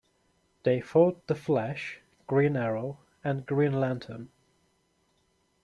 They 0.63 0.81
fought 0.81 1.27
The 1.27 1.35
Flash, 1.35 2.01
Green 2.25 2.57
Arrow 2.57 2.97
and 3.23 3.45
Green 3.45 3.79
Lantern. 3.79 4.29